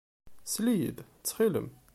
Sel-iyi-d, 0.51 0.97
ttxil-m. 1.07 1.67